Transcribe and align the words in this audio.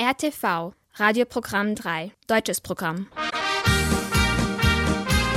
RTV, 0.00 0.72
Radioprogramm 0.94 1.74
3, 1.74 2.12
deutsches 2.26 2.62
Programm. 2.62 3.08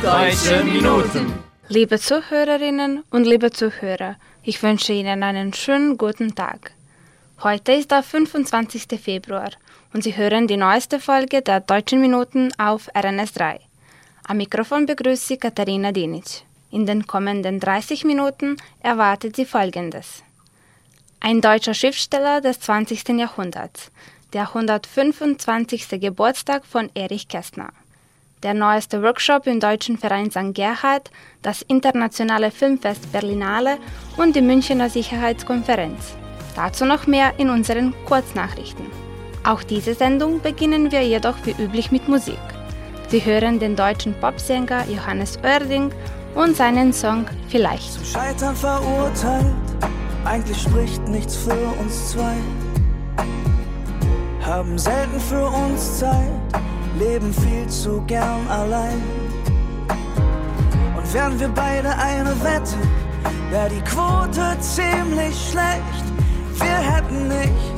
Deutsche 0.02 0.64
Minuten. 0.64 1.34
Liebe 1.68 1.98
Zuhörerinnen 1.98 3.04
und 3.10 3.26
liebe 3.26 3.50
Zuhörer, 3.50 4.16
ich 4.42 4.62
wünsche 4.62 4.94
Ihnen 4.94 5.22
einen 5.22 5.52
schönen 5.52 5.98
guten 5.98 6.34
Tag. 6.34 6.72
Heute 7.42 7.72
ist 7.72 7.90
der 7.90 8.02
25. 8.02 8.98
Februar 8.98 9.50
und 9.92 10.02
Sie 10.02 10.16
hören 10.16 10.46
die 10.46 10.56
neueste 10.56 11.00
Folge 11.00 11.42
der 11.42 11.60
Deutschen 11.60 12.00
Minuten 12.00 12.50
auf 12.56 12.88
RNS 12.96 13.34
3. 13.34 13.60
Am 14.26 14.38
Mikrofon 14.38 14.86
begrüßt 14.86 15.28
Sie 15.28 15.36
Katharina 15.36 15.92
Dinic. 15.92 16.44
In 16.70 16.86
den 16.86 17.06
kommenden 17.06 17.60
30 17.60 18.06
Minuten 18.06 18.56
erwartet 18.80 19.36
Sie 19.36 19.44
Folgendes. 19.44 20.22
Ein 21.20 21.40
deutscher 21.40 21.74
Schriftsteller 21.74 22.40
des 22.40 22.60
20. 22.60 23.08
Jahrhunderts, 23.08 23.90
der 24.32 24.48
125. 24.54 26.00
Geburtstag 26.00 26.64
von 26.64 26.90
Erich 26.94 27.26
Kästner. 27.26 27.70
Der 28.44 28.54
neueste 28.54 29.02
Workshop 29.02 29.48
im 29.48 29.58
Deutschen 29.58 29.98
Verein 29.98 30.30
St. 30.30 30.54
Gerhard, 30.54 31.10
das 31.42 31.62
internationale 31.62 32.52
Filmfest 32.52 33.10
Berlinale 33.10 33.78
und 34.16 34.36
die 34.36 34.40
Münchner 34.40 34.88
Sicherheitskonferenz. 34.88 36.14
Dazu 36.54 36.84
noch 36.84 37.08
mehr 37.08 37.32
in 37.38 37.50
unseren 37.50 37.94
Kurznachrichten. 38.04 38.86
Auch 39.44 39.64
diese 39.64 39.94
Sendung 39.94 40.40
beginnen 40.40 40.92
wir 40.92 41.02
jedoch 41.02 41.36
wie 41.44 41.62
üblich 41.62 41.90
mit 41.90 42.08
Musik. 42.08 42.38
Sie 43.08 43.24
hören 43.24 43.58
den 43.58 43.74
deutschen 43.74 44.14
Popsänger 44.20 44.84
Johannes 44.88 45.36
Oerding 45.42 45.90
und 46.36 46.56
seinen 46.56 46.92
Song 46.92 47.26
Vielleicht. 47.48 47.92
Zum 47.92 48.04
Scheitern 48.04 48.54
verurteilt, 48.54 49.46
eigentlich 50.28 50.62
spricht 50.62 51.08
nichts 51.08 51.36
für 51.36 51.80
uns 51.80 52.10
zwei 52.10 52.36
haben 54.48 54.78
selten 54.78 55.20
für 55.20 55.46
uns 55.46 55.98
Zeit, 55.98 56.30
leben 56.98 57.34
viel 57.34 57.66
zu 57.68 58.00
gern 58.06 58.48
allein. 58.48 59.02
Und 60.96 61.14
wären 61.14 61.38
wir 61.38 61.48
beide 61.48 61.90
eine 61.90 62.34
Wette, 62.42 62.76
wäre 63.50 63.68
die 63.68 63.82
Quote 63.82 64.56
ziemlich 64.60 65.36
schlecht. 65.50 66.04
Wir 66.54 66.78
hätten 66.78 67.28
nicht, 67.28 67.74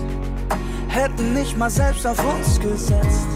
hätten 0.89 1.35
nicht 1.35 1.59
mal 1.59 1.71
selbst 1.71 2.07
auf 2.07 2.19
uns 2.37 2.61
gesetzt. 2.61 3.29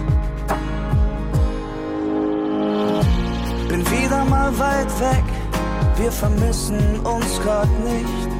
Bin 3.68 3.84
wieder 3.90 4.24
mal 4.26 4.56
weit 4.56 5.00
weg, 5.00 5.24
wir 5.96 6.12
vermissen 6.12 7.00
uns 7.00 7.40
grad 7.42 7.68
nicht. 7.80 8.33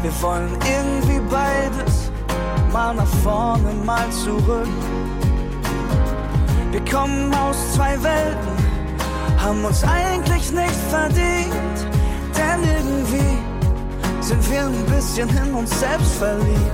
Wir 0.00 0.22
wollen 0.22 0.56
irgendwie 0.64 1.20
beides 1.28 2.10
mal 2.72 2.94
nach 2.94 3.06
vorne, 3.24 3.72
mal 3.84 4.08
zurück. 4.10 4.68
Wir 6.70 6.84
kommen 6.84 7.34
aus 7.34 7.56
zwei 7.74 8.00
Welten, 8.02 8.56
haben 9.42 9.64
uns 9.64 9.82
eigentlich 9.82 10.52
nicht 10.52 10.80
verdient, 10.88 11.78
denn 12.36 12.62
irgendwie 12.62 13.38
sind 14.20 14.50
wir 14.50 14.60
ein 14.66 14.84
bisschen 14.86 15.28
in 15.36 15.54
uns 15.54 15.80
selbst 15.80 16.12
verliebt. 16.14 16.72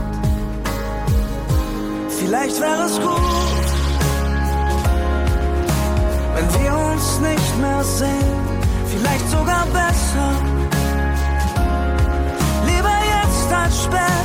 Vielleicht 2.11 2.61
wäre 2.61 2.83
es 2.83 3.01
gut, 3.01 3.65
wenn 6.35 6.63
wir 6.63 6.77
uns 6.93 7.21
nicht 7.21 7.59
mehr 7.59 7.85
sehen, 7.85 8.37
vielleicht 8.87 9.31
sogar 9.31 9.65
besser. 9.67 10.54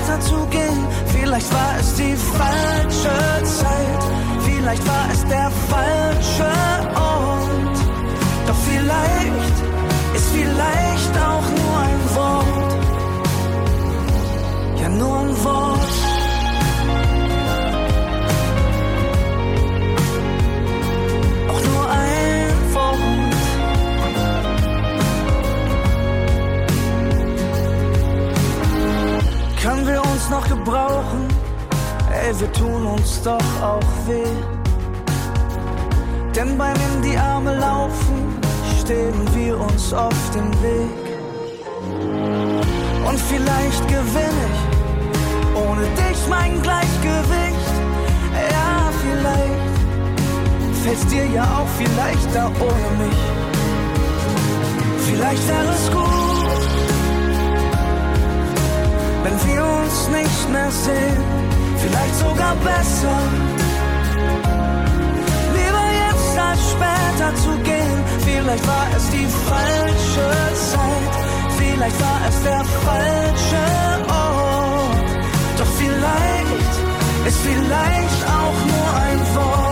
Als 0.09 0.25
später 0.25 0.37
zu 0.37 0.45
gehen, 0.47 0.87
Vielleicht 1.39 1.53
war 1.53 1.75
es 1.79 1.95
die 1.95 2.15
falsche 2.15 3.43
Zeit, 3.43 4.03
vielleicht 4.45 4.87
war 4.87 5.07
es 5.11 5.25
der 5.27 5.51
falsche 5.69 6.51
Ort. 6.95 7.77
Doch 8.47 8.55
vielleicht 8.69 9.57
ist 10.15 10.29
vielleicht 10.29 11.17
auch 11.17 11.47
nur 11.59 11.77
ein 11.87 12.15
Wort. 12.15 12.73
Ja, 14.81 14.89
nur 14.89 15.19
ein 15.19 15.43
Wort. 15.43 15.78
Gebrauchen? 30.69 31.27
Ey, 32.11 32.39
wir 32.39 32.51
tun 32.53 32.85
uns 32.85 33.21
doch 33.23 33.49
auch 33.61 33.91
weh. 34.07 34.35
Denn 36.35 36.57
beim 36.57 36.75
in 36.75 37.01
die 37.01 37.17
Arme 37.17 37.57
laufen 37.57 38.39
stehen 38.79 39.19
wir 39.35 39.59
uns 39.59 39.93
auf 39.93 40.19
dem 40.33 40.51
Weg. 40.61 41.05
Und 43.07 43.19
vielleicht 43.19 43.87
gewinne 43.87 44.45
ich 44.53 45.57
ohne 45.57 45.85
dich 46.01 46.19
mein 46.29 46.61
Gleichgewicht. 46.61 47.73
Ja, 48.51 48.91
vielleicht 49.03 50.83
fällt's 50.83 51.07
dir 51.07 51.25
ja 51.25 51.43
auch 51.43 51.69
viel 51.77 51.93
leichter 51.97 52.51
ohne 52.59 52.89
mich. 53.03 53.21
Vielleicht 55.07 55.47
wäre 55.47 55.73
es 55.73 55.91
gut, 55.91 56.28
wenn 59.23 59.37
wir 59.47 59.63
uns 59.65 60.07
nicht 60.09 60.49
mehr 60.51 60.71
sehen 60.71 61.49
vielleicht 61.81 62.15
sogar 62.15 62.55
besser. 62.55 63.19
Lieber 65.55 65.87
jetzt 66.03 66.37
als 66.47 66.61
später 66.71 67.35
zu 67.43 67.51
gehen, 67.63 67.99
vielleicht 68.25 68.67
war 68.67 68.87
es 68.95 69.09
die 69.09 69.27
falsche 69.49 70.27
Zeit, 70.71 71.13
vielleicht 71.57 72.01
war 72.01 72.19
es 72.29 72.43
der 72.43 72.63
falsche 72.85 73.65
Ort. 74.07 75.19
Doch 75.57 75.71
vielleicht 75.77 76.73
ist 77.27 77.39
vielleicht 77.39 78.21
auch 78.37 78.59
nur 78.71 78.87
ein 79.03 79.35
Wort. 79.35 79.68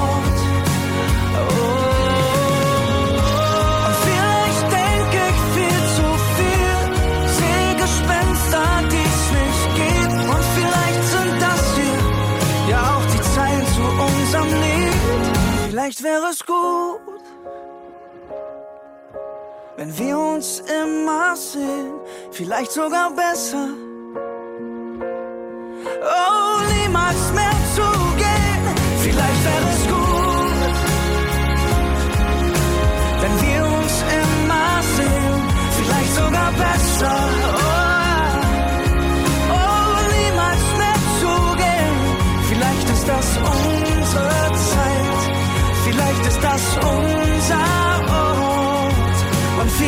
Vielleicht 15.88 16.04
wäre 16.04 16.32
es 16.32 16.46
gut, 16.46 17.00
wenn 19.78 19.98
wir 19.98 20.18
uns 20.18 20.60
immer 20.60 21.34
sehen, 21.38 21.94
vielleicht 22.30 22.74
sogar 22.74 23.10
besser. 23.12 23.70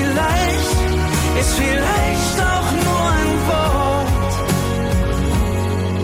Vielleicht 0.10 0.78
ist 1.40 1.54
vielleicht 1.54 2.40
auch 2.42 2.72
nur 2.72 3.12
ein 3.22 3.48
Wort. 3.48 4.34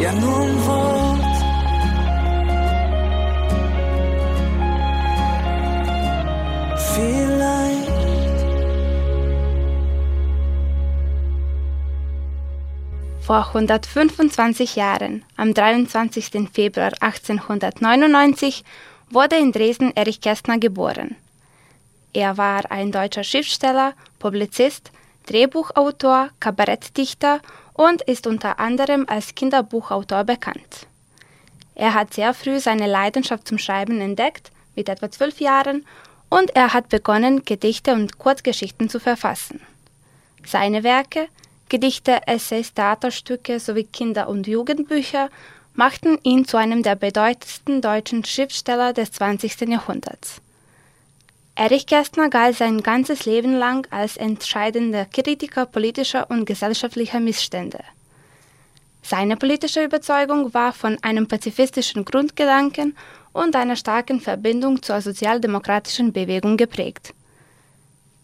Ja, 0.01 0.11
nur 0.13 0.41
ein 0.41 0.65
Wort. 0.65 1.35
Vielleicht. 6.93 7.35
Vor 13.21 13.47
125 13.47 14.75
Jahren, 14.75 15.23
am 15.35 15.53
23. 15.53 16.49
Februar 16.53 16.91
1899, 16.99 18.63
wurde 19.09 19.37
in 19.37 19.51
Dresden 19.51 19.91
Erich 19.95 20.21
Kästner 20.21 20.59
geboren. 20.59 21.15
Er 22.15 22.37
war 22.37 22.71
ein 22.71 22.93
deutscher 22.93 23.25
Schriftsteller, 23.25 23.93
Publizist, 24.19 24.93
Drehbuchautor, 25.25 26.29
Kabarettdichter 26.39 27.41
und 27.73 28.03
ist 28.03 28.25
unter 28.25 28.57
anderem 28.57 29.05
als 29.09 29.35
Kinderbuchautor 29.35 30.23
bekannt. 30.23 30.87
Er 31.75 31.93
hat 31.93 32.13
sehr 32.13 32.33
früh 32.33 32.61
seine 32.61 32.87
Leidenschaft 32.87 33.45
zum 33.45 33.57
Schreiben 33.57 33.99
entdeckt, 33.99 34.51
mit 34.77 34.87
etwa 34.87 35.11
zwölf 35.11 35.41
Jahren, 35.41 35.85
und 36.29 36.55
er 36.55 36.73
hat 36.73 36.87
begonnen, 36.87 37.43
Gedichte 37.43 37.91
und 37.91 38.17
Kurzgeschichten 38.17 38.87
zu 38.87 39.01
verfassen. 39.01 39.59
Seine 40.45 40.83
Werke, 40.83 41.27
Gedichte, 41.67 42.25
Essays, 42.27 42.73
Theaterstücke 42.73 43.59
sowie 43.59 43.83
Kinder- 43.83 44.29
und 44.29 44.47
Jugendbücher 44.47 45.29
machten 45.73 46.17
ihn 46.23 46.45
zu 46.45 46.55
einem 46.55 46.81
der 46.81 46.95
bedeutendsten 46.95 47.81
deutschen 47.81 48.23
Schriftsteller 48.23 48.93
des 48.93 49.11
20. 49.11 49.67
Jahrhunderts. 49.67 50.41
Erich 51.57 51.87
Kästner 51.87 52.29
galt 52.29 52.57
sein 52.57 52.83
ganzes 52.83 53.25
Leben 53.25 53.53
lang 53.53 53.87
als 53.89 54.17
entscheidender 54.17 55.05
Kritiker 55.05 55.65
politischer 55.65 56.29
und 56.29 56.45
gesellschaftlicher 56.45 57.21
Missstände. 57.21 57.79
Seine 59.01 59.37
politische 59.37 59.83
Überzeugung 59.83 60.53
war 60.53 60.73
von 60.73 60.97
einem 61.01 61.27
pazifistischen 61.27 62.03
Grundgedanken 62.03 62.97
und 63.31 63.55
einer 63.55 63.77
starken 63.77 64.19
Verbindung 64.19 64.81
zur 64.81 64.99
sozialdemokratischen 64.99 66.11
Bewegung 66.11 66.57
geprägt. 66.57 67.13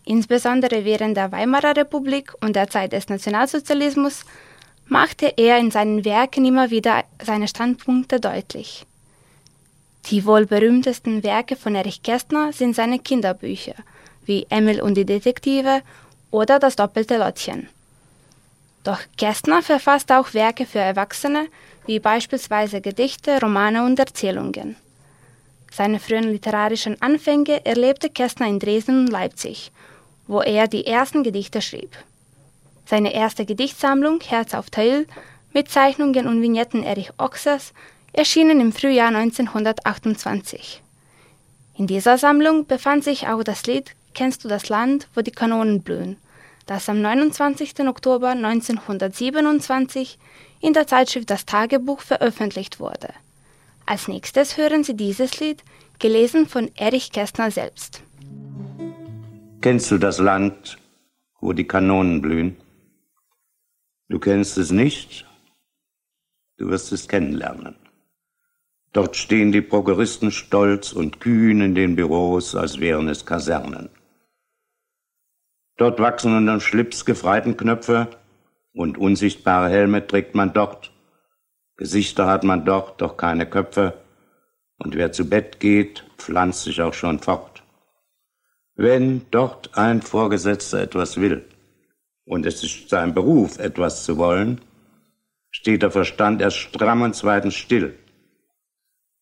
Insbesondere 0.03 0.83
während 0.83 1.15
der 1.15 1.31
Weimarer 1.31 1.77
Republik 1.77 2.33
und 2.41 2.57
der 2.57 2.69
Zeit 2.69 2.91
des 2.91 3.07
Nationalsozialismus 3.07 4.25
machte 4.87 5.33
er 5.37 5.57
in 5.57 5.71
seinen 5.71 6.03
Werken 6.03 6.43
immer 6.43 6.69
wieder 6.69 7.05
seine 7.23 7.47
Standpunkte 7.47 8.19
deutlich. 8.19 8.85
Die 10.09 10.25
wohl 10.25 10.45
berühmtesten 10.45 11.23
Werke 11.23 11.55
von 11.55 11.75
Erich 11.75 12.03
Kästner 12.03 12.51
sind 12.51 12.75
seine 12.75 12.99
Kinderbücher, 12.99 13.75
wie 14.25 14.45
Emil 14.49 14.81
und 14.81 14.95
die 14.95 15.05
Detektive 15.05 15.81
oder 16.31 16.59
Das 16.59 16.75
doppelte 16.75 17.17
Lottchen. 17.17 17.69
Doch 18.83 18.99
Kästner 19.17 19.61
verfasst 19.61 20.11
auch 20.11 20.33
Werke 20.33 20.65
für 20.65 20.79
Erwachsene, 20.79 21.47
wie 21.85 21.99
beispielsweise 21.99 22.81
Gedichte, 22.81 23.39
Romane 23.39 23.85
und 23.85 23.99
Erzählungen. 23.99 24.75
Seine 25.71 25.99
frühen 25.99 26.31
literarischen 26.31 27.01
Anfänge 27.01 27.65
erlebte 27.65 28.09
Kästner 28.09 28.47
in 28.47 28.59
Dresden 28.59 29.01
und 29.01 29.07
Leipzig, 29.07 29.71
wo 30.27 30.41
er 30.41 30.67
die 30.67 30.85
ersten 30.85 31.23
Gedichte 31.23 31.61
schrieb. 31.61 31.95
Seine 32.85 33.13
erste 33.13 33.45
Gedichtsammlung 33.45 34.19
Herz 34.21 34.53
auf 34.53 34.69
Teil 34.69 35.05
mit 35.53 35.69
Zeichnungen 35.69 36.27
und 36.27 36.41
Vignetten 36.41 36.83
Erich 36.83 37.11
Ochsers 37.17 37.73
erschienen 38.13 38.59
im 38.59 38.73
Frühjahr 38.73 39.07
1928. 39.07 40.81
In 41.77 41.87
dieser 41.87 42.17
Sammlung 42.17 42.65
befand 42.65 43.03
sich 43.03 43.27
auch 43.27 43.43
das 43.43 43.65
Lied 43.65 43.95
Kennst 44.13 44.43
du 44.43 44.49
das 44.49 44.67
Land, 44.67 45.07
wo 45.15 45.21
die 45.21 45.31
Kanonen 45.31 45.83
blühen, 45.83 46.17
das 46.65 46.89
am 46.89 47.01
29. 47.01 47.79
Oktober 47.87 48.29
1927 48.29 50.19
in 50.59 50.73
der 50.73 50.85
Zeitschrift 50.85 51.29
Das 51.29 51.45
Tagebuch 51.45 52.01
veröffentlicht 52.01 52.79
wurde. 52.79 53.09
Als 53.85 54.07
nächstes 54.07 54.57
hören 54.57 54.83
Sie 54.83 54.95
dieses 54.95 55.39
Lied, 55.39 55.63
gelesen 55.99 56.47
von 56.47 56.69
Erich 56.75 57.11
Kästner 57.11 57.51
selbst. 57.51 58.03
Kennst 59.61 59.91
du 59.91 59.97
das 59.97 60.17
Land, 60.17 60.77
wo 61.39 61.53
die 61.53 61.67
Kanonen 61.67 62.21
blühen? 62.21 62.57
Du 64.09 64.19
kennst 64.19 64.57
es 64.57 64.71
nicht, 64.71 65.25
du 66.57 66.69
wirst 66.69 66.91
es 66.91 67.07
kennenlernen. 67.07 67.80
Dort 68.93 69.15
stehen 69.15 69.51
die 69.51 69.61
Prokuristen 69.61 70.31
stolz 70.31 70.91
und 70.91 71.21
kühn 71.21 71.61
in 71.61 71.75
den 71.75 71.95
Büros, 71.95 72.55
als 72.55 72.79
wären 72.79 73.07
es 73.07 73.25
Kasernen. 73.25 73.89
Dort 75.77 75.99
wachsen 75.99 76.35
unter 76.35 76.53
dem 76.53 76.59
Schlips 76.59 77.05
Gefreitenknöpfe 77.05 78.09
und 78.73 78.97
unsichtbare 78.97 79.69
Helme 79.69 80.05
trägt 80.05 80.35
man 80.35 80.53
dort. 80.53 80.91
Gesichter 81.77 82.27
hat 82.27 82.43
man 82.43 82.65
dort, 82.65 83.01
doch 83.01 83.17
keine 83.17 83.45
Köpfe. 83.45 83.93
Und 84.77 84.95
wer 84.95 85.11
zu 85.11 85.29
Bett 85.29 85.59
geht, 85.59 86.03
pflanzt 86.17 86.63
sich 86.63 86.81
auch 86.81 86.93
schon 86.93 87.19
fort. 87.19 87.63
Wenn 88.75 89.25
dort 89.31 89.77
ein 89.77 90.01
Vorgesetzter 90.01 90.81
etwas 90.81 91.19
will, 91.19 91.47
und 92.25 92.45
es 92.45 92.63
ist 92.63 92.89
sein 92.89 93.13
Beruf, 93.13 93.57
etwas 93.57 94.05
zu 94.05 94.17
wollen, 94.17 94.61
steht 95.49 95.81
der 95.81 95.91
Verstand 95.91 96.41
erst 96.41 96.57
stramm 96.57 97.01
und 97.01 97.15
zweitens 97.15 97.55
still. 97.55 97.97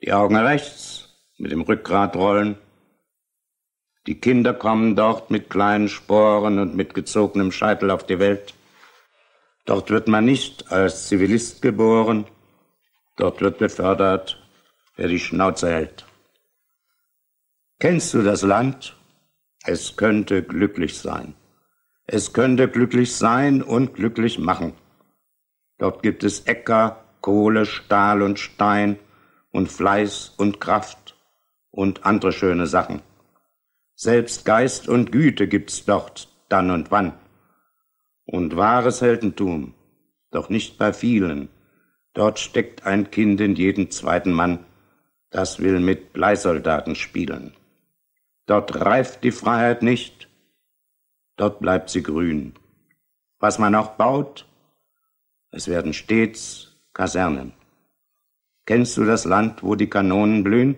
Die 0.02 0.14
Augen 0.14 0.38
rechts 0.38 1.10
mit 1.38 1.52
dem 1.52 1.62
Rückgrat 1.62 2.16
rollen. 2.16 2.58
Die 4.08 4.20
Kinder 4.20 4.54
kommen 4.54 4.96
dort 4.96 5.30
mit 5.30 5.50
kleinen 5.50 5.90
Sporen 5.90 6.58
und 6.58 6.74
mit 6.74 6.94
gezogenem 6.94 7.52
Scheitel 7.52 7.92
auf 7.92 8.06
die 8.06 8.20
Welt. 8.20 8.54
Dort 9.66 9.90
wird 9.90 10.08
man 10.08 10.24
nicht 10.24 10.72
als 10.72 11.10
Zivilist 11.10 11.62
geboren, 11.62 12.26
dort 13.18 13.42
wird 13.42 13.58
befördert, 13.58 14.42
wer 14.96 15.10
die 15.10 15.20
Schnauze 15.20 15.70
hält. 15.70 16.06
Kennst 17.80 18.14
du 18.14 18.24
das 18.24 18.42
Land? 18.42 18.96
Es 19.66 19.98
könnte 19.98 20.44
glücklich 20.44 20.98
sein. 20.98 21.36
Es 22.08 22.32
könnte 22.32 22.70
glücklich 22.70 23.16
sein 23.16 23.62
und 23.62 23.96
glücklich 23.96 24.40
machen. 24.40 24.74
Dort 25.78 26.02
gibt 26.04 26.24
es 26.24 26.42
Äcker, 26.48 27.04
Kohle, 27.20 27.66
Stahl 27.66 28.22
und 28.22 28.40
Stein 28.40 28.98
und 29.52 29.72
Fleiß 29.72 30.34
und 30.38 30.60
Kraft 30.60 31.16
und 31.72 32.06
andere 32.06 32.32
schöne 32.32 32.68
Sachen. 32.68 33.02
Selbst 33.96 34.46
Geist 34.46 34.88
und 34.88 35.12
Güte 35.12 35.48
gibt's 35.48 35.86
dort 35.86 36.30
dann 36.48 36.72
und 36.72 36.92
wann. 36.92 37.14
Und 38.26 38.56
wahres 38.56 39.02
Heldentum, 39.02 39.74
doch 40.32 40.50
nicht 40.50 40.78
bei 40.78 40.94
vielen. 40.94 41.50
Dort 42.14 42.40
steckt 42.40 42.86
ein 42.86 43.12
Kind 43.12 43.42
in 43.42 43.56
jeden 43.56 43.92
zweiten 43.92 44.32
Mann, 44.32 44.66
das 45.30 45.60
will 45.60 45.80
mit 45.80 46.14
Bleisoldaten 46.14 46.96
spielen. 46.96 47.54
Dort 48.46 48.76
reift 48.76 49.24
die 49.24 49.32
Freiheit 49.32 49.84
nicht, 49.84 50.28
dort 51.36 51.60
bleibt 51.60 51.90
sie 51.90 52.02
grün. 52.02 52.56
Was 53.40 53.60
man 53.60 53.76
auch 53.76 53.92
baut, 53.92 54.48
es 55.52 55.68
werden 55.68 55.94
stets 55.94 56.76
Kasernen. 56.94 57.54
Kennst 58.70 58.98
du 58.98 59.04
das 59.04 59.26
Land, 59.26 59.64
wo 59.64 59.74
die 59.74 59.90
Kanonen 59.90 60.44
blühen? 60.44 60.76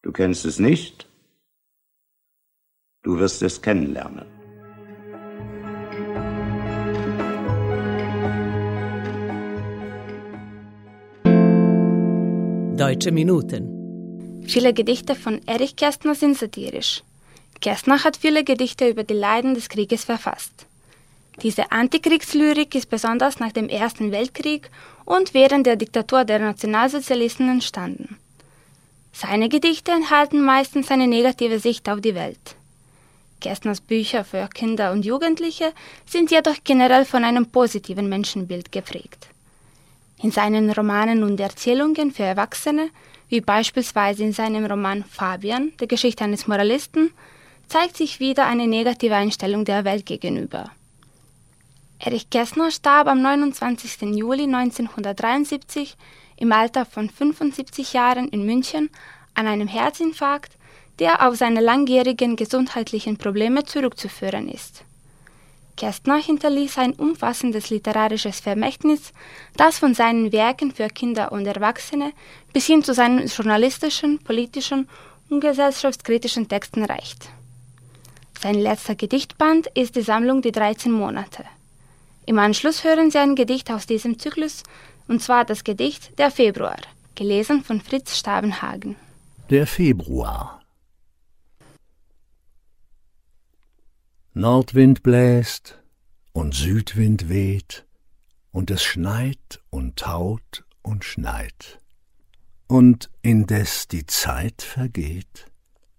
Du 0.00 0.12
kennst 0.12 0.44
es 0.44 0.60
nicht? 0.60 1.08
Du 3.02 3.18
wirst 3.18 3.42
es 3.42 3.60
kennenlernen. 3.60 4.26
Deutsche 12.76 13.10
Minuten. 13.10 14.44
Viele 14.46 14.72
Gedichte 14.72 15.16
von 15.16 15.40
Erich 15.48 15.74
Kästner 15.74 16.14
sind 16.14 16.38
satirisch. 16.38 17.02
Kästner 17.60 18.04
hat 18.04 18.16
viele 18.16 18.44
Gedichte 18.44 18.88
über 18.88 19.02
die 19.02 19.14
Leiden 19.14 19.54
des 19.54 19.68
Krieges 19.68 20.04
verfasst. 20.04 20.69
Diese 21.42 21.72
Antikriegslyrik 21.72 22.74
ist 22.74 22.90
besonders 22.90 23.40
nach 23.40 23.52
dem 23.52 23.68
Ersten 23.68 24.12
Weltkrieg 24.12 24.70
und 25.06 25.32
während 25.32 25.66
der 25.66 25.76
Diktatur 25.76 26.24
der 26.24 26.38
Nationalsozialisten 26.38 27.48
entstanden. 27.48 28.18
Seine 29.12 29.48
Gedichte 29.48 29.90
enthalten 29.92 30.42
meistens 30.42 30.90
eine 30.90 31.06
negative 31.06 31.58
Sicht 31.58 31.88
auf 31.88 32.00
die 32.00 32.14
Welt. 32.14 32.56
Kästners 33.40 33.80
Bücher 33.80 34.22
für 34.24 34.48
Kinder 34.48 34.92
und 34.92 35.04
Jugendliche 35.04 35.72
sind 36.04 36.30
jedoch 36.30 36.56
generell 36.62 37.06
von 37.06 37.24
einem 37.24 37.46
positiven 37.46 38.08
Menschenbild 38.08 38.70
geprägt. 38.70 39.28
In 40.22 40.30
seinen 40.30 40.70
Romanen 40.70 41.22
und 41.22 41.40
Erzählungen 41.40 42.12
für 42.12 42.24
Erwachsene, 42.24 42.90
wie 43.30 43.40
beispielsweise 43.40 44.22
in 44.24 44.34
seinem 44.34 44.66
Roman 44.66 45.04
Fabian, 45.04 45.72
der 45.80 45.86
Geschichte 45.86 46.24
eines 46.24 46.46
Moralisten, 46.46 47.12
zeigt 47.68 47.96
sich 47.96 48.20
wieder 48.20 48.46
eine 48.46 48.66
negative 48.66 49.14
Einstellung 49.14 49.64
der 49.64 49.84
Welt 49.84 50.04
gegenüber. 50.04 50.70
Erich 52.02 52.30
Kästner 52.30 52.70
starb 52.70 53.08
am 53.08 53.20
29. 53.20 54.16
Juli 54.16 54.44
1973 54.44 55.98
im 56.38 56.50
Alter 56.50 56.86
von 56.86 57.10
75 57.10 57.92
Jahren 57.92 58.28
in 58.28 58.46
München 58.46 58.88
an 59.34 59.46
einem 59.46 59.68
Herzinfarkt, 59.68 60.56
der 60.98 61.28
auf 61.28 61.36
seine 61.36 61.60
langjährigen 61.60 62.36
gesundheitlichen 62.36 63.18
Probleme 63.18 63.64
zurückzuführen 63.64 64.48
ist. 64.48 64.84
Kästner 65.76 66.16
hinterließ 66.16 66.78
ein 66.78 66.94
umfassendes 66.94 67.68
literarisches 67.68 68.40
Vermächtnis, 68.40 69.12
das 69.58 69.78
von 69.78 69.92
seinen 69.92 70.32
Werken 70.32 70.72
für 70.72 70.88
Kinder 70.88 71.32
und 71.32 71.44
Erwachsene 71.44 72.12
bis 72.54 72.64
hin 72.64 72.82
zu 72.82 72.94
seinen 72.94 73.26
journalistischen, 73.26 74.20
politischen 74.20 74.88
und 75.28 75.40
gesellschaftskritischen 75.40 76.48
Texten 76.48 76.82
reicht. 76.82 77.28
Sein 78.40 78.54
letzter 78.54 78.94
Gedichtband 78.94 79.66
ist 79.74 79.96
die 79.96 80.02
Sammlung 80.02 80.40
Die 80.40 80.52
13 80.52 80.90
Monate. 80.90 81.44
Im 82.30 82.38
Anschluss 82.38 82.84
hören 82.84 83.10
Sie 83.10 83.18
ein 83.18 83.34
Gedicht 83.34 83.72
aus 83.72 83.88
diesem 83.88 84.20
Zyklus, 84.20 84.62
und 85.08 85.20
zwar 85.20 85.44
das 85.44 85.64
Gedicht 85.64 86.16
Der 86.16 86.30
Februar, 86.30 86.76
gelesen 87.16 87.64
von 87.64 87.80
Fritz 87.80 88.16
Stabenhagen. 88.16 88.94
Der 89.50 89.66
Februar. 89.66 90.62
Nordwind 94.32 95.02
bläst 95.02 95.82
und 96.32 96.54
Südwind 96.54 97.28
weht, 97.28 97.84
und 98.52 98.70
es 98.70 98.84
schneit 98.84 99.60
und 99.70 99.96
taut 99.96 100.64
und 100.82 101.04
schneit. 101.04 101.80
Und 102.68 103.10
indes 103.22 103.88
die 103.88 104.06
Zeit 104.06 104.62
vergeht, 104.62 105.46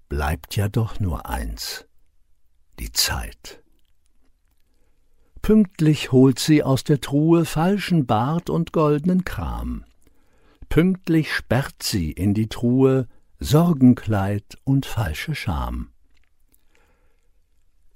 bleibt 0.08 0.56
ja 0.56 0.70
doch 0.70 1.02
nur 1.02 1.26
eins, 1.26 1.84
die 2.80 2.94
Zeit. 2.94 3.61
Pünktlich 5.42 6.12
holt 6.12 6.38
sie 6.38 6.62
aus 6.62 6.84
der 6.84 7.02
Truhe 7.02 7.46
falschen 7.46 8.06
Bart 8.06 8.52
und 8.52 8.74
goldenen 8.74 9.26
Kram. 9.26 9.86
Pünktlich 10.70 11.34
sperrt 11.34 11.82
sie 11.82 12.12
in 12.12 12.36
die 12.36 12.48
Truhe 12.48 13.08
Sorgenkleid 13.40 14.60
und 14.66 14.86
falsche 14.86 15.34
Scham. 15.34 15.90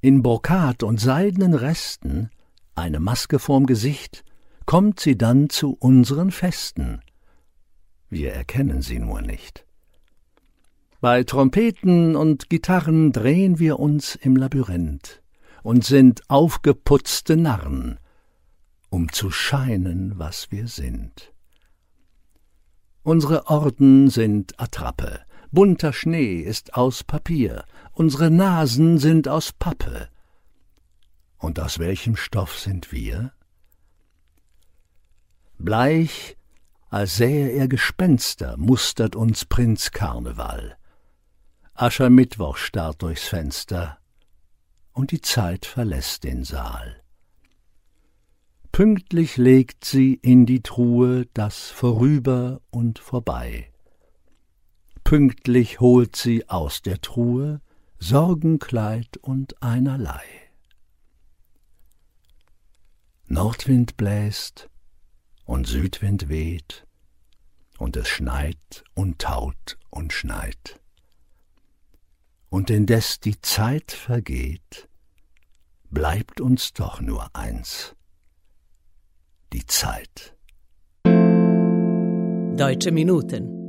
In 0.02 0.24
Brokat 0.24 0.82
und 0.82 1.00
seidenen 1.00 1.54
Resten, 1.54 2.32
eine 2.74 3.00
Maske 3.00 3.38
vorm 3.38 3.68
Gesicht, 3.68 4.24
kommt 4.66 5.00
sie 5.00 5.16
dann 5.16 5.50
zu 5.50 5.78
unseren 5.80 6.32
Festen. 6.32 7.02
Wir 8.10 8.34
erkennen 8.34 8.82
sie 8.82 8.98
nur 8.98 9.22
nicht. 9.22 9.66
Bei 11.00 11.24
Trompeten 11.24 12.16
und 12.16 12.50
Gitarren 12.50 13.12
drehen 13.12 13.60
wir 13.60 13.80
uns 13.80 14.16
im 14.16 14.36
Labyrinth 14.36 15.22
und 15.65 15.84
sind 15.84 16.29
aufgeputzte 16.29 17.36
Narren, 17.36 18.00
um 18.91 19.12
zu 19.12 19.31
scheinen, 19.31 20.19
was 20.19 20.51
wir 20.51 20.67
sind. 20.67 21.34
Unsere 23.01 23.48
Orden 23.48 24.12
sind 24.12 24.60
Attrappe, 24.60 25.22
bunter 25.51 25.91
Schnee 25.91 26.36
ist 26.36 26.75
aus 26.75 27.03
Papier, 27.03 27.65
unsere 27.93 28.29
Nasen 28.29 29.00
sind 29.00 29.27
aus 29.27 29.53
Pappe. 29.53 30.10
Und 31.39 31.60
aus 31.60 31.79
welchem 31.79 32.15
Stoff 32.15 32.60
sind 32.60 32.91
wir? 32.91 33.34
Bleich, 35.57 36.38
als 36.91 37.15
sähe 37.15 37.50
er 37.50 37.67
Gespenster, 37.67 38.55
mustert 38.57 39.15
uns 39.15 39.45
Prinz 39.45 39.89
Karneval. 39.89 40.77
Aschermittwoch 41.74 42.57
starrt 42.57 43.01
durchs 43.01 43.27
Fenster, 43.27 43.98
und 44.96 45.12
die 45.12 45.22
Zeit 45.22 45.66
verlässt 45.66 46.24
den 46.24 46.44
Saal. 46.44 47.04
Pünktlich 48.72 49.38
legt 49.38 49.86
sie 49.86 50.16
in 50.16 50.46
die 50.46 50.62
Truhe 50.62 51.28
das 51.34 51.70
Vorüber 51.70 52.62
und 52.72 53.00
vorbei. 53.00 53.72
Pünktlich 55.04 55.80
holt 55.80 56.16
sie 56.16 56.50
aus 56.50 56.82
der 56.82 57.00
Truhe 57.02 57.62
Sorgenkleid 58.00 59.18
und 59.18 59.62
einerlei. 59.62 60.24
Nordwind 63.28 63.98
bläst 63.98 64.70
und 65.46 65.68
Südwind 65.68 66.30
weht, 66.30 66.86
und 67.78 67.98
es 67.98 68.08
schneit 68.08 68.84
und 68.94 69.20
taut 69.20 69.78
und 69.90 70.14
schneit. 70.14 70.80
Und 72.55 72.69
indes 72.69 73.19
die 73.19 73.41
Zeit 73.41 73.91
vergeht, 73.91 74.88
bleibt 75.89 76.39
uns 76.39 76.71
doch 76.71 77.01
nur 77.01 77.27
eins, 77.35 77.97
die 79.51 79.65
Zeit. 79.65 80.38
Deutsche 82.55 82.93
Minuten 82.93 83.64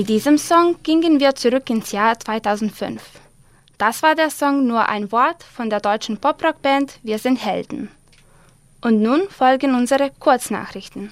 Mit 0.00 0.08
diesem 0.08 0.38
Song 0.38 0.76
gingen 0.82 1.20
wir 1.20 1.34
zurück 1.34 1.68
ins 1.68 1.92
Jahr 1.92 2.18
2005. 2.18 3.02
Das 3.76 4.02
war 4.02 4.14
der 4.14 4.30
Song 4.30 4.66
Nur 4.66 4.88
ein 4.88 5.12
Wort 5.12 5.42
von 5.42 5.68
der 5.68 5.80
deutschen 5.80 6.16
Poprock-Band 6.16 7.00
Wir 7.02 7.18
sind 7.18 7.36
Helden. 7.36 7.90
Und 8.80 9.02
nun 9.02 9.28
folgen 9.28 9.74
unsere 9.74 10.10
Kurznachrichten. 10.18 11.10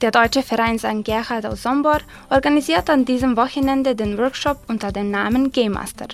Der 0.00 0.12
deutsche 0.12 0.44
Verein 0.44 0.78
St. 0.78 1.02
Gerhard 1.02 1.44
aus 1.44 1.64
Sombor 1.64 1.98
organisiert 2.30 2.88
an 2.88 3.04
diesem 3.04 3.36
Wochenende 3.36 3.96
den 3.96 4.16
Workshop 4.16 4.58
unter 4.68 4.92
dem 4.92 5.10
Namen 5.10 5.50
Game 5.50 5.72
Master. 5.72 6.06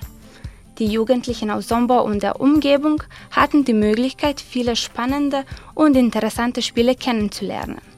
Die 0.79 0.87
Jugendlichen 0.87 1.51
aus 1.51 1.69
Sombor 1.69 2.03
und 2.05 2.23
der 2.23 2.41
Umgebung 2.41 3.03
hatten 3.31 3.67
die 3.67 3.75
Möglichkeit, 3.75 4.41
viele 4.41 4.75
spannende 4.75 5.45
und 5.75 5.99
interessante 5.99 6.63
Spiele 6.63 6.95
kennenzulernen. 6.95 7.94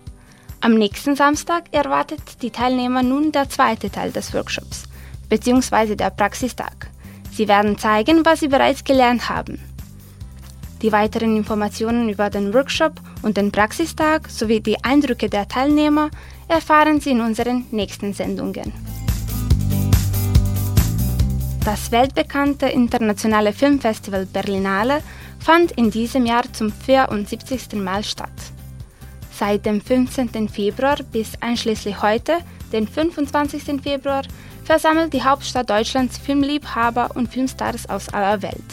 Am 0.67 0.75
nächsten 0.75 1.15
Samstag 1.15 1.67
erwartet 1.71 2.43
die 2.43 2.51
Teilnehmer 2.51 3.05
nun 3.05 3.31
der 3.31 3.49
zweite 3.49 3.89
Teil 3.89 4.11
des 4.11 4.35
Workshops, 4.35 4.83
bzw. 5.29 5.95
der 5.95 6.11
Praxistag. 6.11 6.89
Sie 7.31 7.47
werden 7.47 7.79
zeigen, 7.79 8.25
was 8.25 8.41
sie 8.41 8.49
bereits 8.49 8.83
gelernt 8.83 9.29
haben. 9.29 9.61
Die 10.83 10.91
weiteren 10.91 11.37
Informationen 11.37 12.09
über 12.09 12.31
den 12.31 12.53
Workshop 12.53 12.95
und 13.23 13.37
den 13.37 13.53
Praxistag 13.53 14.29
sowie 14.29 14.59
die 14.59 14.83
Eindrücke 14.83 15.29
der 15.29 15.47
Teilnehmer 15.47 16.11
erfahren 16.49 16.99
Sie 16.99 17.13
in 17.13 17.21
unseren 17.21 17.67
nächsten 17.71 18.13
Sendungen. 18.13 18.73
Das 21.65 21.93
weltbekannte 21.93 22.67
internationale 22.67 23.53
Filmfestival 23.53 24.27
Berlinale 24.27 25.01
fand 25.39 25.71
in 25.71 25.93
diesem 25.93 26.27
Jahr 26.27 26.53
zum 26.53 26.73
74. 26.73 27.75
Mal 27.75 28.03
statt. 28.03 28.56
Seit 29.39 29.67
dem 29.67 29.83
15. 29.83 30.49
Februar 30.49 30.97
bis 31.13 31.33
einschließlich 31.41 32.01
heute, 32.01 32.39
den 32.73 32.89
25. 32.89 33.83
Februar, 33.83 34.23
versammelt 34.65 35.13
die 35.13 35.23
Hauptstadt 35.23 35.69
Deutschlands 35.69 36.17
Filmliebhaber 36.17 37.11
und 37.15 37.31
Filmstars 37.31 37.87
aus 37.87 38.09
aller 38.09 38.41
Welt. 38.41 38.65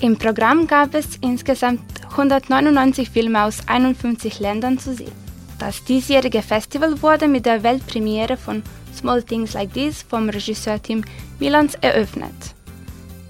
Im 0.00 0.18
Programm 0.18 0.66
gab 0.66 0.94
es 0.94 1.16
insgesamt 1.22 1.80
199 2.10 3.08
Filme 3.08 3.44
aus 3.44 3.60
51 3.66 4.40
Ländern 4.40 4.78
zu 4.78 4.94
sehen. 4.94 5.12
Das 5.58 5.84
diesjährige 5.84 6.42
Festival 6.42 7.00
wurde 7.00 7.26
mit 7.26 7.46
der 7.46 7.62
Weltpremiere 7.62 8.36
von 8.36 8.62
Small 8.94 9.22
Things 9.22 9.54
Like 9.54 9.72
This 9.72 10.02
vom 10.02 10.28
Regisseurteam 10.28 11.02
Milans 11.38 11.76
eröffnet. 11.76 12.54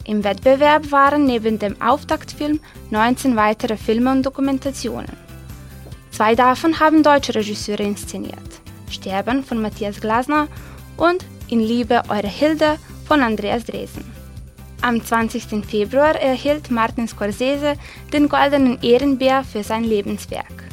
Im 0.05 0.25
Wettbewerb 0.25 0.91
waren 0.91 1.25
neben 1.25 1.61
dem 1.61 1.81
Auftaktfilm 1.81 2.59
19 2.91 3.37
weitere 3.37 3.77
Filme 3.77 4.11
und 4.11 4.27
Dokumentationen. 4.27 5.30
Zwei 6.21 6.35
davon 6.35 6.79
haben 6.79 7.03
deutsche 7.03 7.35
Regisseure 7.35 7.83
inszeniert: 7.83 8.61
Sterben 8.91 9.43
von 9.43 9.63
Matthias 9.63 10.03
Glasner 10.03 10.49
und 10.99 11.25
In 11.49 11.61
Liebe 11.61 12.03
Eure 12.11 12.29
Hilde 12.29 12.77
von 13.07 13.23
Andreas 13.23 13.65
Dresen. 13.65 14.05
Am 14.83 15.03
20. 15.03 15.65
Februar 15.65 16.15
erhielt 16.17 16.71
Martin 16.71 17.09
Scorsese 17.09 17.73
den 18.13 18.29
Goldenen 18.29 18.83
Ehrenbär 18.83 19.45
für 19.45 19.65
sein 19.65 19.85
Lebenswerk. 19.85 20.65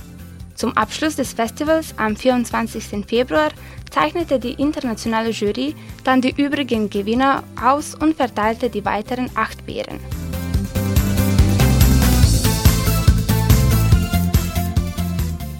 Zum 0.55 0.75
Abschluss 0.75 1.15
des 1.15 1.31
Festivals 1.31 1.97
am 1.97 2.17
24. 2.17 3.05
Februar 3.07 3.51
zeichnete 3.89 4.39
die 4.39 4.61
internationale 4.61 5.29
Jury 5.29 5.75
dann 6.03 6.19
die 6.19 6.35
übrigen 6.35 6.89
Gewinner 6.89 7.41
aus 7.63 7.95
und 7.95 8.17
verteilte 8.17 8.69
die 8.69 8.83
weiteren 8.83 9.29
acht 9.35 9.65
Bären. 9.65 10.01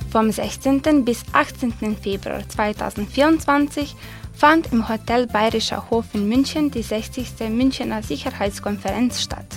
Vom 0.10 0.32
16. 0.32 1.04
bis 1.04 1.24
18. 1.34 1.98
Februar 2.02 2.48
2024 2.48 3.93
fand 4.34 4.72
im 4.72 4.88
Hotel 4.88 5.28
Bayerischer 5.28 5.89
Hof 5.89 6.06
in 6.13 6.30
München 6.30 6.72
die 6.72 6.82
60. 6.82 7.50
Münchener 7.50 8.02
Sicherheitskonferenz 8.02 9.22
statt. 9.22 9.48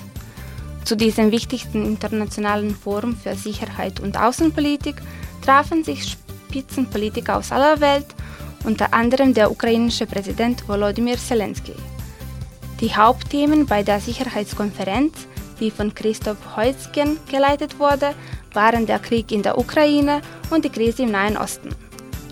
Zu 0.85 0.97
diesem 0.97 1.31
wichtigsten 1.31 1.85
internationalen 1.85 2.75
Forum 2.75 3.17
für 3.17 3.37
Sicherheit 3.37 4.01
und 4.01 4.21
Außenpolitik 4.21 4.97
trafen 5.41 5.85
sich 5.85 6.17
Spitzenpolitiker 6.49 7.37
aus 7.37 7.53
aller 7.53 7.81
Welt, 7.81 8.07
unter 8.65 8.93
anderem 8.93 9.33
der 9.33 9.53
ukrainische 9.53 10.07
Präsident 10.07 10.67
Volodymyr 10.69 11.17
Zelensky. 11.17 11.75
Die 12.81 12.95
Hauptthemen 12.95 13.67
bei 13.67 13.85
der 13.85 14.01
Sicherheitskonferenz, 14.01 15.29
die 15.61 15.71
von 15.71 15.95
Christoph 15.95 16.57
Heuzgen 16.57 17.19
geleitet 17.31 17.79
wurde, 17.79 18.15
waren 18.55 18.87
der 18.87 18.99
Krieg 18.99 19.33
in 19.33 19.43
der 19.43 19.59
Ukraine 19.59 20.21
und 20.51 20.65
die 20.65 20.71
Krise 20.71 21.03
im 21.03 21.13
Nahen 21.13 21.37
Osten. 21.37 21.75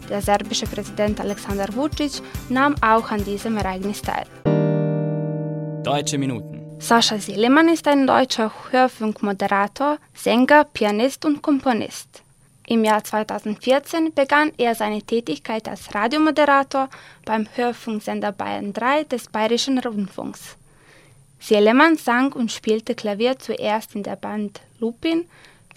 Der 0.08 0.22
serbische 0.22 0.66
Präsident 0.66 1.20
Alexander 1.20 1.66
Vucic 1.74 2.22
nahm 2.48 2.74
auch 2.80 3.10
an 3.10 3.24
diesem 3.24 3.56
Ereignis 3.56 4.02
teil. 4.02 4.24
Deutsche 5.82 6.18
Minuten. 6.18 6.58
Sascha 6.80 7.18
Selemann 7.18 7.68
ist 7.68 7.88
ein 7.88 8.06
deutscher 8.06 8.52
Hörfunkmoderator, 8.70 9.98
Sänger, 10.14 10.64
Pianist 10.64 11.24
und 11.24 11.42
Komponist. 11.42 12.22
Im 12.66 12.84
Jahr 12.84 13.02
2014 13.02 14.12
begann 14.14 14.52
er 14.58 14.74
seine 14.74 15.02
Tätigkeit 15.02 15.66
als 15.68 15.94
Radiomoderator 15.94 16.88
beim 17.24 17.48
Hörfunksender 17.54 18.30
Bayern 18.30 18.72
3 18.72 19.04
des 19.04 19.28
Bayerischen 19.28 19.78
Rundfunks. 19.78 20.56
Selemann 21.40 21.96
sang 21.96 22.32
und 22.32 22.52
spielte 22.52 22.94
Klavier 22.94 23.38
zuerst 23.38 23.94
in 23.94 24.02
der 24.02 24.16
Band 24.16 24.60
Lupin, 24.78 25.24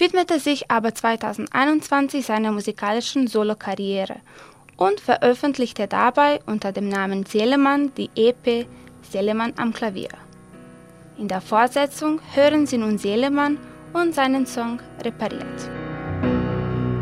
widmete 0.01 0.39
sich 0.39 0.71
aber 0.71 0.95
2021 0.95 2.25
seiner 2.25 2.51
musikalischen 2.51 3.27
Solokarriere 3.27 4.15
und 4.75 4.99
veröffentlichte 4.99 5.87
dabei 5.87 6.39
unter 6.47 6.71
dem 6.71 6.89
Namen 6.89 7.23
Selemann 7.27 7.93
die 7.93 8.09
EP 8.15 8.65
Selemann 9.03 9.53
am 9.57 9.71
Klavier. 9.71 10.09
In 11.19 11.27
der 11.27 11.39
Fortsetzung 11.39 12.19
hören 12.33 12.65
Sie 12.65 12.79
nun 12.79 12.97
Selemann 12.97 13.59
und 13.93 14.15
seinen 14.15 14.47
Song 14.47 14.79
Repariert. 15.03 15.69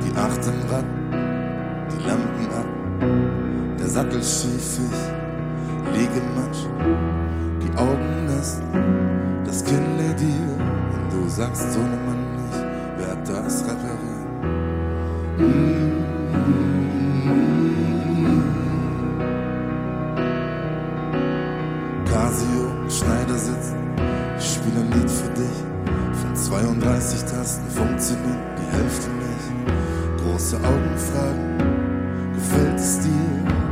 Die 0.04 0.18
achten 0.18 0.62
Rad, 0.70 0.86
die 1.92 2.06
Lampen 2.06 2.48
ab, 2.52 3.80
der 3.80 3.88
Sattel 3.88 4.22
schief, 4.22 4.78
ich 4.78 5.98
liege 5.98 6.22
matsch, 6.36 6.66
die 7.64 7.78
Augen 7.78 8.26
nass, 8.26 8.62
das 9.46 9.64
Kinn 9.64 9.86
dir, 10.18 10.66
und 10.94 11.14
du 11.14 11.30
sagst 11.30 11.72
so 11.72 11.80
ne 11.80 12.09
das 13.26 13.64
reparieren. 13.64 14.20
Casio, 22.06 22.90
Schneidersitz, 22.90 23.74
ich 24.38 24.54
spiele 24.54 24.82
ein 24.82 24.92
Lied 24.92 25.10
für 25.10 25.30
dich. 25.34 25.58
Von 26.22 26.36
32 26.36 27.22
Tasten 27.22 27.70
funktioniert 27.70 28.38
die 28.58 28.78
Hälfte 28.78 29.10
nicht. 29.10 30.24
Große 30.24 30.58
Augen 30.58 30.98
fragen, 30.98 32.34
gefällt 32.34 32.80
es 32.80 33.00
dir? 33.00 33.12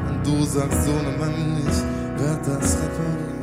Und 0.10 0.26
du 0.26 0.44
sagst 0.44 0.86
so 0.86 0.92
ne 0.92 1.18
Mann, 1.18 1.58
ich 1.60 2.24
werd 2.24 2.48
das 2.48 2.78
reparieren. 2.78 3.37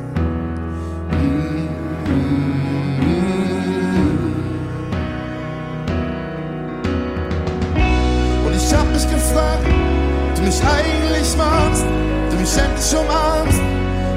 Mich 10.55 10.67
eigentlich 10.67 11.37
magst, 11.37 11.83
du 12.29 12.37
mich 12.37 12.57
endlich 12.57 12.95
umarmst 12.95 13.59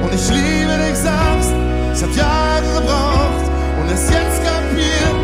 und 0.03 0.15
ich 0.15 0.29
liebe 0.31 0.75
dich 0.79 0.97
sagst. 0.97 1.53
Ich 1.95 2.03
hab 2.03 2.15
Jahre 2.15 2.81
gebraucht 2.81 3.51
und 3.81 3.91
es 3.91 4.09
jetzt 4.09 4.45
kapiert. 4.45 5.17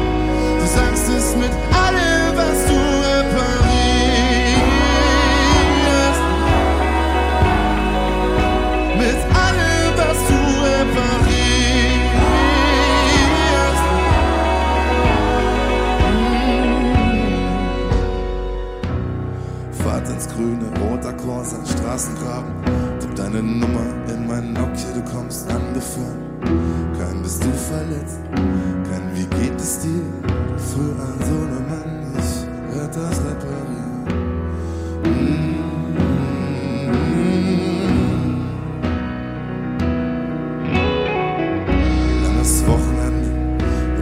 Du 0.59 0.67
sagst 0.67 1.09
es 1.17 1.37
mit 1.37 1.53
Fahrt 20.05 20.11
ins 20.11 20.29
Grüne 20.29 20.71
Corsa, 21.17 21.57
Straßengraben. 21.65 22.53
Tipp 23.01 23.15
deine 23.15 23.43
Nummer 23.43 23.87
in 24.09 24.27
mein 24.27 24.53
Nokia, 24.53 24.93
du 24.95 25.03
kommst 25.03 25.49
angefahren. 25.51 26.25
Kein 26.99 27.23
bist 27.23 27.45
du 27.45 27.51
verletzt, 27.51 28.19
kein 28.35 29.11
wie 29.15 29.27
geht 29.37 29.57
es 29.57 29.81
dir? 29.81 30.03
Früher 30.57 30.95
ein 30.95 31.19
so 31.27 31.35
ne 31.35 31.61
Mann, 31.69 32.13
ich 32.19 32.77
werd 32.77 32.95
das 32.95 33.19
reparieren. 33.21 33.85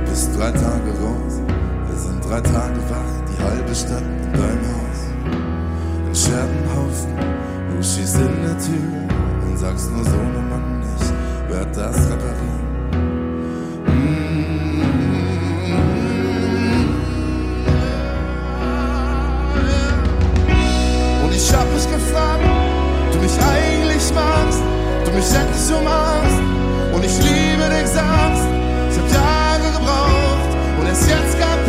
Bist 0.05 0.37
drei 0.37 0.51
Tage 0.51 0.91
raus. 1.03 1.41
Wir 1.89 1.97
sind 1.97 2.23
drei 2.23 2.41
Tage 2.43 2.81
wach, 2.91 3.13
die 3.27 3.43
halbe 3.43 3.75
Stadt 3.75 4.03
in 4.03 4.33
deinem 4.35 4.72
Scherbenhaufen, 6.23 7.17
du 7.75 7.83
schießt 7.83 8.15
in 8.15 8.43
der 8.45 8.57
Tür 8.57 9.11
und 9.45 9.59
sagst 9.59 9.91
nur 9.91 10.05
so, 10.05 10.11
ne 10.11 10.39
Mann, 10.51 10.81
ich 10.95 11.53
werd 11.53 11.77
das 11.77 11.97
reparieren. 11.97 12.63
Und 21.25 21.35
ich 21.35 21.53
hab 21.53 21.67
mich 21.75 21.91
gefragt, 21.91 22.45
du 23.13 23.19
mich 23.19 23.37
eigentlich 23.43 24.15
magst, 24.15 24.63
du 25.05 25.11
mich 25.11 25.35
endlich 25.35 25.77
umarmst 25.77 26.41
und 26.95 27.05
ich 27.05 27.19
liebe 27.19 27.69
dich 27.69 27.89
sagst. 27.89 28.47
Ich 28.93 28.99
hab 28.99 29.11
Jahre 29.13 29.73
gebraucht 29.73 30.51
und 30.79 30.87
es 30.87 31.01
jetzt 31.01 31.37
kapiert. 31.41 31.62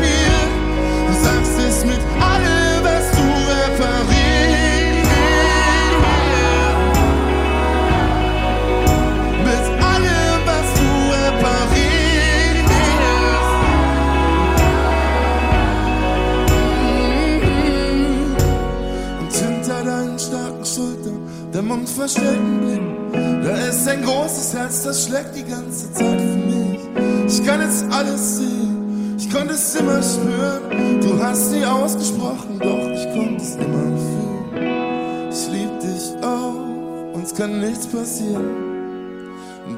Ganze 25.54 25.92
Zeit 25.94 26.20
für 26.20 26.38
mich. 26.38 26.80
Ich 27.28 27.46
kann 27.46 27.62
jetzt 27.62 27.86
alles 27.92 28.38
sehen, 28.38 29.16
ich 29.18 29.30
konnte 29.30 29.54
es 29.54 29.76
immer 29.76 30.02
spüren. 30.02 31.00
Du 31.02 31.22
hast 31.22 31.52
nie 31.52 31.66
ausgesprochen, 31.66 32.60
doch 32.60 32.90
ich 32.90 33.06
konnte 33.14 33.44
es 33.44 33.56
immer 33.56 33.88
fühlen. 34.06 35.30
Ich 35.32 35.48
lieb 35.50 35.80
dich 35.80 36.24
auch, 36.24 37.14
uns 37.14 37.34
kann 37.34 37.60
nichts 37.60 37.88
passieren. 37.88 38.48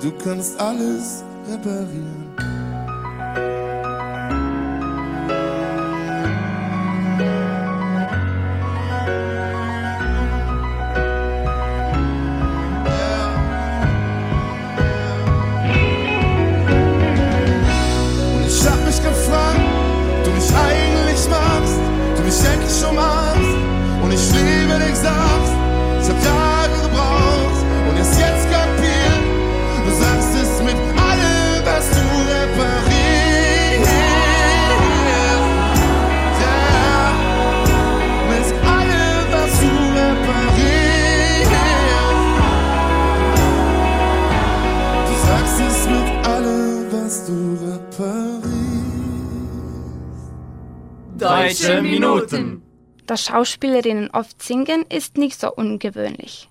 Du 0.02 0.12
kannst 0.24 0.60
alles 0.60 1.24
reparieren. 1.50 2.25
Deutsche 51.26 51.82
Minuten. 51.82 52.62
Dass 53.08 53.24
Schauspielerinnen 53.24 54.12
oft 54.12 54.44
singen, 54.44 54.86
ist 54.90 55.18
nicht 55.18 55.40
so 55.40 55.52
ungewöhnlich. 55.52 56.50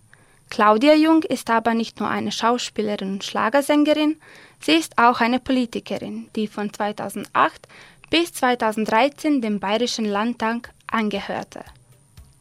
Claudia 0.51 0.95
Jung 0.95 1.23
ist 1.23 1.49
aber 1.49 1.75
nicht 1.75 2.01
nur 2.01 2.09
eine 2.09 2.33
Schauspielerin 2.33 3.13
und 3.13 3.25
Schlagersängerin, 3.25 4.17
sie 4.59 4.73
ist 4.73 4.99
auch 4.99 5.21
eine 5.21 5.39
Politikerin, 5.39 6.29
die 6.35 6.49
von 6.49 6.73
2008 6.73 7.69
bis 8.11 8.33
2013 8.33 9.41
dem 9.41 9.61
Bayerischen 9.61 10.07
Landtag 10.07 10.73
angehörte. 10.89 11.61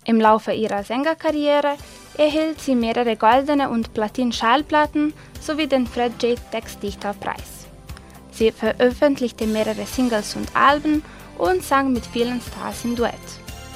Im 0.03 0.19
Laufe 0.19 0.53
ihrer 0.53 0.83
Sängerkarriere 0.83 1.77
erhielt 2.17 2.59
sie 2.59 2.73
mehrere 2.73 3.15
goldene 3.15 3.69
und 3.69 3.93
Platin-Schallplatten 3.93 5.13
sowie 5.39 5.67
den 5.67 5.85
Fred 5.85 6.13
J. 6.23 6.39
Textdichterpreis. 6.51 7.67
Sie 8.31 8.51
veröffentlichte 8.51 9.45
mehrere 9.45 9.85
Singles 9.85 10.35
und 10.35 10.55
Alben 10.55 11.03
und 11.37 11.63
sang 11.63 11.93
mit 11.93 12.05
vielen 12.05 12.41
Stars 12.41 12.85
im 12.85 12.95
Duett. 12.95 13.13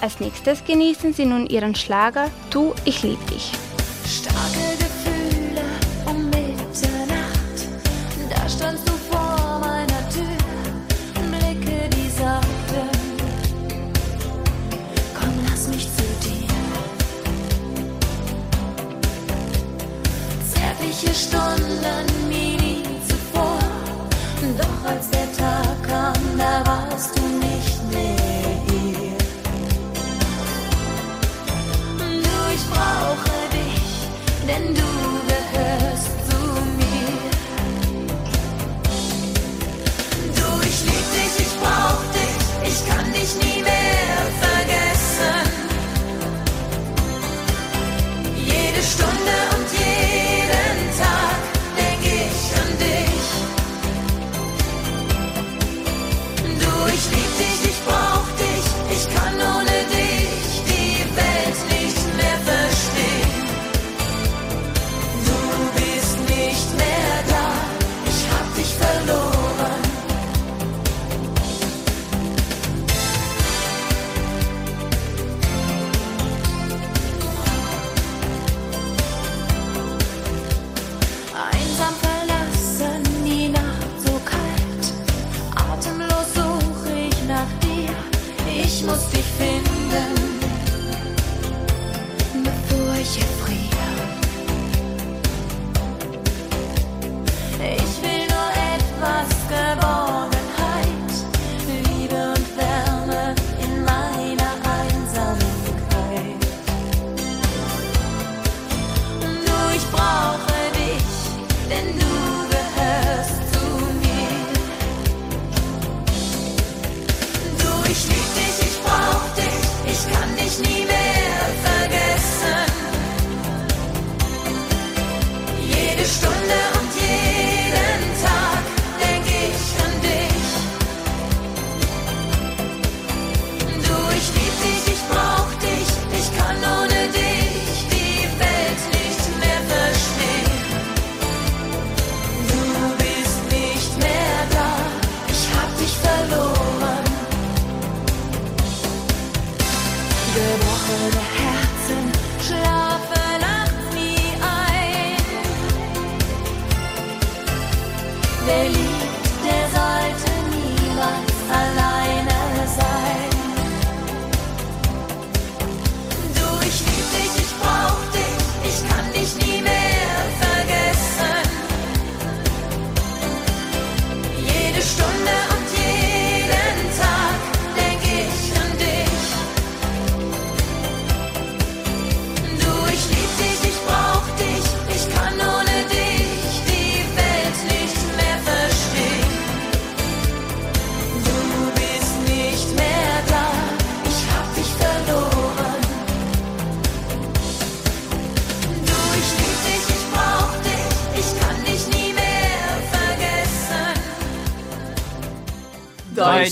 Als 0.01 0.19
nächstes 0.19 0.63
genießen 0.63 1.13
sie 1.13 1.25
nun 1.25 1.47
ihren 1.47 1.75
Schlager 1.75 2.29
Tu, 2.49 2.73
ich 2.85 3.03
lieb 3.03 3.25
dich. 3.27 3.51
Starke 4.05 4.86
Stunde 48.87 49.36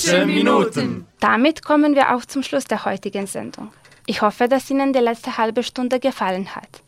Deutsche 0.06 0.26
Minuten. 0.28 1.08
Damit 1.20 1.64
kommen 1.64 1.96
wir 1.96 2.16
auch 2.16 2.26
zum 2.26 2.44
Schluss 2.44 2.66
der 2.66 2.86
heutigen 2.86 3.26
Sendung. 3.26 3.72
Ich 4.06 4.22
hoffe, 4.22 4.48
dass 4.48 4.70
Ihnen 4.70 4.94
die 4.94 5.00
letzte 5.00 5.38
halbe 5.38 5.64
Stunde 5.64 6.00
gefallen 6.00 6.56
hat. 6.56 6.84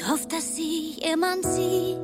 und 0.04 0.12
hofft, 0.12 0.32
dass 0.32 0.56
sie 0.56 0.96
jemand 1.02 1.46
sieht. 1.46 1.98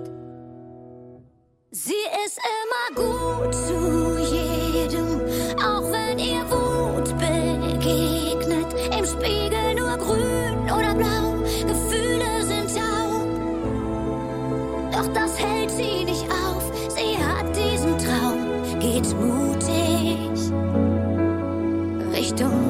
Sie 1.72 2.04
ist 2.26 2.40
immer 2.58 2.96
gut 2.96 3.54
zu 3.54 4.18
jedem, 4.20 5.22
auch 5.58 5.92
wenn 5.92 6.18
ihr 6.20 6.44
Wut 6.50 7.10
begegnet. 7.18 8.74
Im 8.98 9.06
Spiegel 9.06 9.76
nur 9.76 9.98
grün 9.98 10.64
oder 10.66 10.96
blau, 10.96 11.44
Gefühle 11.68 12.44
sind 12.44 12.76
taub. 12.76 13.28
Doch 14.92 15.14
das 15.14 15.38
hält 15.38 15.72
sie 15.72 16.06
nicht 16.06 16.26
auf, 16.32 16.64
sie 16.90 17.18
hat 17.18 17.56
diesen 17.56 17.98
Traum, 17.98 18.80
geht 18.80 19.08
mutig 19.20 20.20
Richtung 22.14 22.69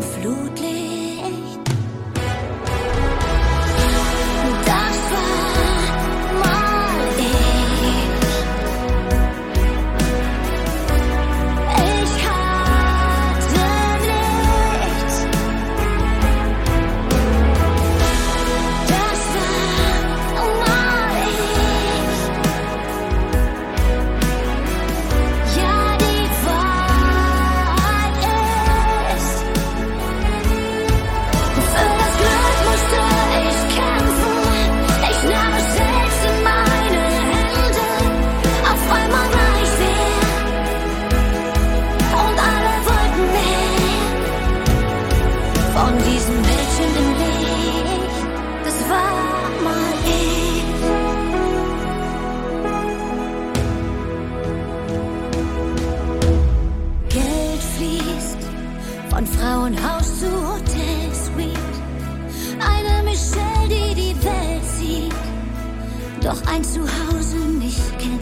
Hause 66.97 67.38
nicht 67.38 67.99
kennt. 67.99 68.21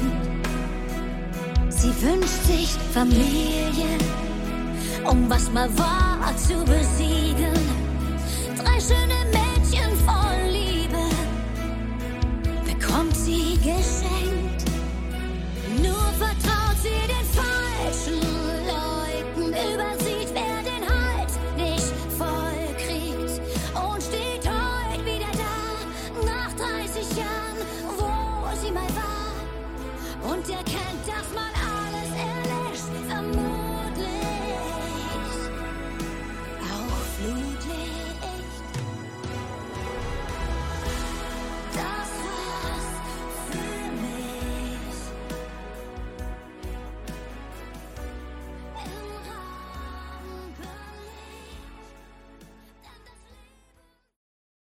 Sie 1.70 1.94
wünscht 2.02 2.44
sich 2.46 2.70
Familie, 2.94 3.98
um 5.06 5.30
was 5.30 5.52
mal 5.52 5.70
war 5.78 6.36
zu 6.38 6.54
besiegen. 6.66 7.54
Drei 8.58 8.80
schöne 8.80 9.27